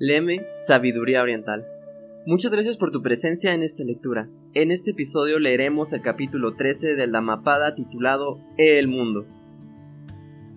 [0.00, 1.66] Leme Sabiduría Oriental.
[2.24, 4.28] Muchas gracias por tu presencia en esta lectura.
[4.54, 9.26] En este episodio leeremos el capítulo 13 del Dhammapada titulado El Mundo.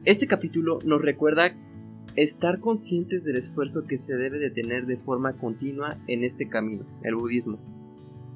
[0.06, 1.56] Este capítulo nos recuerda
[2.16, 6.86] estar conscientes del esfuerzo que se debe de tener de forma continua en este camino,
[7.02, 7.58] el budismo.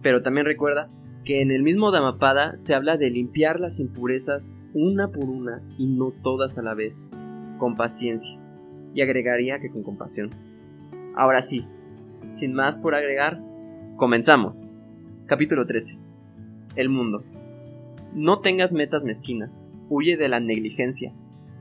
[0.02, 0.90] Pero también recuerda
[1.24, 5.86] que en el mismo Dhammapada se habla de limpiar las impurezas una por una y
[5.86, 7.06] no todas a la vez,
[7.60, 8.40] con paciencia,
[8.96, 10.32] y agregaría que con compasión.
[11.16, 11.66] Ahora sí,
[12.28, 13.42] sin más por agregar,
[13.96, 14.70] comenzamos.
[15.28, 15.98] Capítulo 13.
[16.76, 17.24] El mundo.
[18.14, 21.14] No tengas metas mezquinas, huye de la negligencia.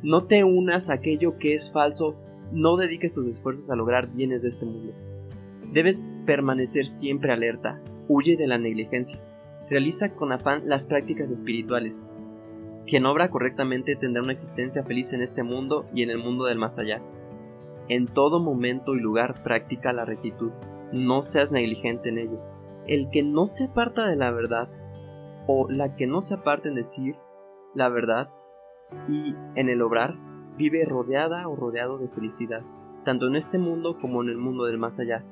[0.02, 2.16] No te unas a aquello que es falso,
[2.52, 4.92] no dediques tus esfuerzos a lograr bienes de este mundo.
[5.72, 9.20] Debes permanecer siempre alerta, huye de la negligencia.
[9.70, 12.02] Realiza con afán las prácticas espirituales.
[12.86, 16.58] Quien obra correctamente tendrá una existencia feliz en este mundo y en el mundo del
[16.58, 17.00] más allá.
[17.88, 20.52] En todo momento y lugar practica la rectitud,
[20.92, 22.41] no seas negligente en ello.
[22.86, 24.69] El que no se aparta de la verdad,
[25.47, 27.17] o la que no se aparte en decir
[27.75, 28.31] la verdad
[29.08, 30.17] y en el obrar,
[30.56, 32.62] vive rodeada o rodeado de felicidad,
[33.05, 35.25] tanto en este mundo como en el mundo del más allá.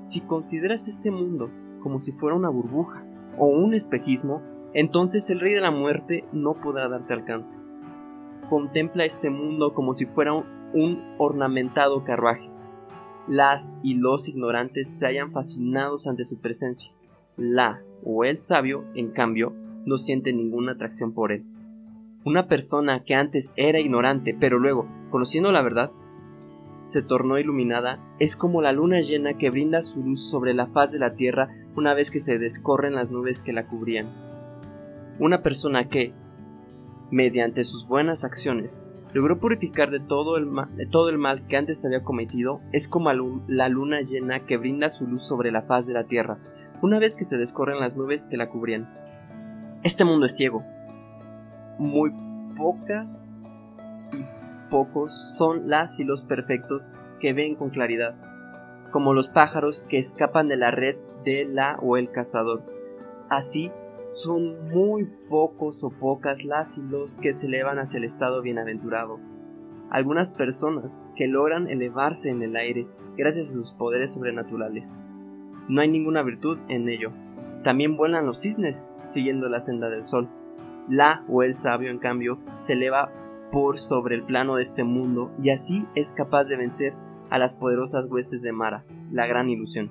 [0.00, 1.50] Si consideras este mundo
[1.82, 3.04] como si fuera una burbuja
[3.38, 4.42] o un espejismo,
[4.74, 7.60] entonces el rey de la muerte no podrá darte alcance.
[8.48, 10.34] Contempla este mundo como si fuera
[10.76, 12.50] un ornamentado carruaje.
[13.26, 16.92] Las y los ignorantes se hallan fascinados ante su presencia.
[17.36, 19.54] La o el sabio, en cambio,
[19.86, 21.44] no siente ninguna atracción por él.
[22.24, 25.90] Una persona que antes era ignorante, pero luego, conociendo la verdad,
[26.84, 30.92] se tornó iluminada, es como la luna llena que brinda su luz sobre la faz
[30.92, 34.08] de la tierra una vez que se descorren las nubes que la cubrían.
[35.18, 36.12] Una persona que,
[37.10, 42.88] mediante sus buenas acciones, logró purificar de todo, el mal que antes había cometido, es
[42.88, 43.10] como
[43.46, 46.38] la luna llena que brinda su luz sobre la faz de la tierra,
[46.82, 48.88] una vez que se descorren las nubes que la cubrían.
[49.82, 50.64] Este mundo es ciego.
[51.78, 52.12] Muy
[52.56, 53.26] pocas
[54.12, 54.24] y
[54.70, 58.14] pocos son las y los perfectos que ven con claridad,
[58.90, 62.62] como los pájaros que escapan de la red de la o el cazador.
[63.28, 63.70] Así
[64.08, 66.84] son muy pocos o pocas las y
[67.20, 69.18] que se elevan hacia el estado bienaventurado.
[69.90, 75.00] Algunas personas que logran elevarse en el aire gracias a sus poderes sobrenaturales.
[75.68, 77.12] No hay ninguna virtud en ello.
[77.64, 80.28] También vuelan los cisnes siguiendo la senda del sol.
[80.88, 83.10] La o el sabio, en cambio, se eleva
[83.50, 86.94] por sobre el plano de este mundo y así es capaz de vencer
[87.30, 89.90] a las poderosas huestes de Mara, la gran ilusión.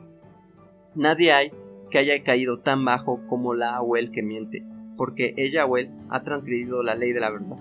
[0.94, 1.52] Nadie hay
[1.90, 4.64] que haya caído tan bajo como la Abuel que miente,
[4.98, 7.58] porque ella Abuel ha transgredido la ley de la verdad.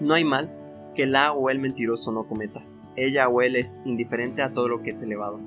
[0.00, 0.50] No hay mal
[0.94, 2.62] que la o el mentiroso no cometa.
[2.96, 5.40] Ella él es indiferente a todo lo que es elevado.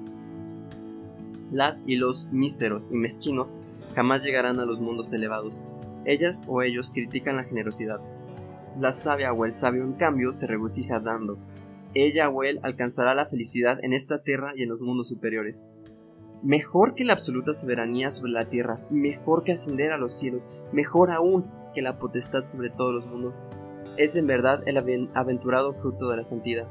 [1.51, 3.57] Las y los míseros y mezquinos
[3.95, 5.65] jamás llegarán a los mundos elevados.
[6.05, 7.99] Ellas o ellos critican la generosidad.
[8.79, 11.37] La sabia o el sabio en cambio se regocija dando.
[11.93, 15.71] Ella o él alcanzará la felicidad en esta tierra y en los mundos superiores
[16.43, 21.11] mejor que la absoluta soberanía sobre la tierra, mejor que ascender a los cielos, mejor
[21.11, 23.45] aún que la potestad sobre todos los mundos,
[23.97, 26.67] es en verdad el aventurado fruto de la santidad.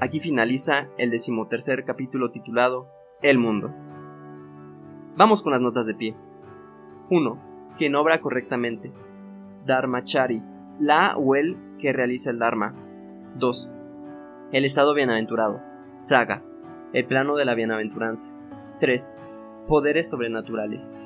[0.00, 2.88] Aquí finaliza el decimotercer capítulo titulado
[3.22, 3.72] El mundo.
[5.16, 6.16] Vamos con las notas de pie.
[7.10, 7.74] 1.
[7.78, 8.92] Quien obra correctamente.
[9.66, 10.42] Dharmachari,
[10.80, 12.74] la o el que realiza el Dharma.
[13.36, 13.70] 2.
[14.52, 15.60] El estado bienaventurado.
[15.96, 16.42] Saga,
[16.94, 18.32] el plano de la bienaventuranza.
[18.78, 19.18] 3.
[19.66, 20.96] Poderes sobrenaturales.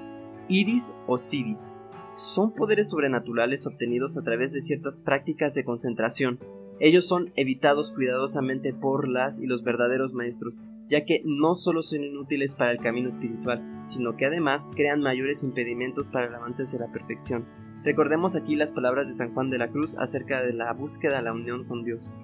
[0.49, 1.72] Iris o Siris
[2.09, 6.38] son poderes sobrenaturales obtenidos a través de ciertas prácticas de concentración.
[6.81, 12.05] Ellos son evitados cuidadosamente por las y los verdaderos maestros, ya que no solo son
[12.05, 16.78] inútiles para el camino espiritual, sino que además crean mayores impedimentos para el avance hacia
[16.78, 17.47] la perfección.
[17.82, 21.22] Recordemos aquí las palabras de San Juan de la Cruz acerca de la búsqueda de
[21.22, 22.15] la unión con Dios.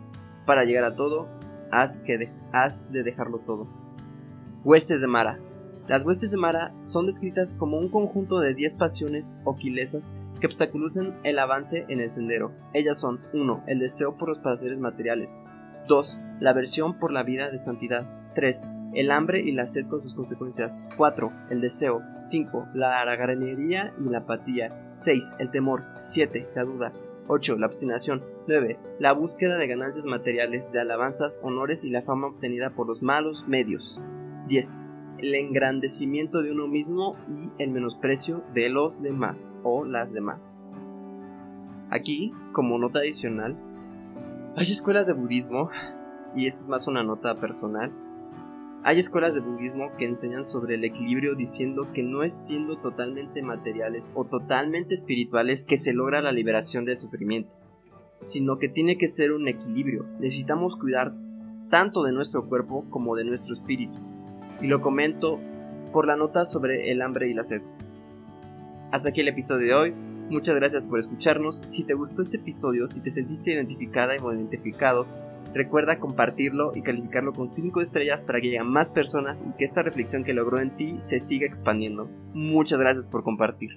[0.47, 1.29] Para llegar a todo,
[1.81, 3.67] has, que de, has de dejarlo todo.
[4.65, 5.39] Huestes de Mara.
[5.87, 10.11] Las huestes de Mara son descritas como un conjunto de 10 pasiones o quilesas
[10.41, 12.53] que obstaculizan el avance en el sendero.
[12.73, 13.65] Ellas son 1.
[13.67, 15.37] El deseo por los placeres materiales.
[15.89, 16.23] 2.
[16.41, 18.07] La aversión por la vida de santidad.
[18.35, 18.71] 3.
[18.95, 20.85] El hambre y la sed con sus consecuencias.
[20.97, 21.33] 4.
[21.51, 22.03] El deseo.
[22.23, 22.69] 5.
[22.75, 24.89] La haraganería y la apatía.
[24.93, 25.37] 6.
[25.39, 25.83] El temor.
[25.97, 26.49] 7.
[26.55, 26.93] La duda.
[27.29, 27.57] 8.
[27.57, 28.23] La obstinación.
[28.47, 28.79] 9.
[28.99, 33.47] La búsqueda de ganancias materiales, de alabanzas, honores y la fama obtenida por los malos
[33.49, 34.01] medios.
[34.49, 34.83] 10.
[35.19, 40.59] El engrandecimiento de uno mismo y el menosprecio de los demás o las demás.
[41.91, 43.57] Aquí, como nota adicional,
[44.57, 45.71] hay escuelas de budismo
[46.35, 47.93] y esta es más una nota personal,
[48.87, 53.41] hay escuelas de budismo que enseñan sobre el equilibrio diciendo que no es siendo totalmente
[53.41, 57.51] materiales o totalmente espirituales que se logra la liberación del sufrimiento,
[58.15, 60.05] sino que tiene que ser un equilibrio.
[60.21, 61.15] Necesitamos cuidar
[61.71, 63.99] tanto de nuestro cuerpo como de nuestro espíritu.
[64.61, 65.41] Y lo comento
[65.91, 67.63] por la nota sobre el hambre y la sed.
[68.93, 69.95] Hasta aquí el episodio de hoy.
[70.29, 71.57] Muchas gracias por escucharnos.
[71.69, 75.07] Si te gustó este episodio, si te sentiste identificada o identificado,
[75.53, 79.83] Recuerda compartirlo y calificarlo con 5 estrellas para que lleguen más personas y que esta
[79.83, 82.09] reflexión que logró en ti se siga expandiendo.
[82.33, 83.77] Muchas gracias por compartir.